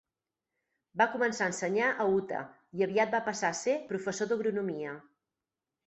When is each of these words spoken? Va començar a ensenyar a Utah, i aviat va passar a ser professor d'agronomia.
Va 1.01 1.07
començar 1.15 1.43
a 1.47 1.51
ensenyar 1.51 1.91
a 1.91 2.09
Utah, 2.15 2.41
i 2.81 2.87
aviat 2.89 3.15
va 3.19 3.23
passar 3.31 3.53
a 3.55 3.61
ser 3.63 3.79
professor 3.95 4.33
d'agronomia. 4.35 5.01